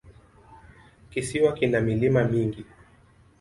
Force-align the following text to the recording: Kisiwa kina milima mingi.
Kisiwa 1.09 1.53
kina 1.53 1.81
milima 1.81 2.21
mingi. 2.27 2.65